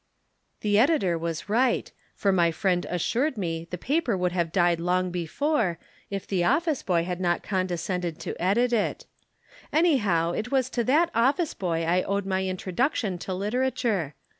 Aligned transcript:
The 0.61 0.79
editor 0.79 1.15
was 1.15 1.47
right, 1.47 1.91
for 2.15 2.31
my 2.31 2.49
friend 2.49 2.87
assured 2.89 3.37
me 3.37 3.67
the 3.69 3.77
paper 3.77 4.17
would 4.17 4.31
have 4.31 4.51
died 4.51 4.79
long 4.79 5.11
before, 5.11 5.77
if 6.09 6.25
the 6.25 6.43
office 6.43 6.81
boy 6.81 7.03
had 7.03 7.21
not 7.21 7.43
condescended 7.43 8.17
to 8.21 8.35
edit 8.41 8.73
it. 8.73 9.05
Anyhow, 9.71 10.31
it 10.31 10.51
was 10.51 10.71
to 10.71 10.83
that 10.85 11.11
office 11.13 11.53
boy 11.53 11.83
I 11.85 12.01
owed 12.01 12.25
my 12.25 12.43
introduction 12.47 13.19
to 13.19 13.33
literature. 13.35 14.15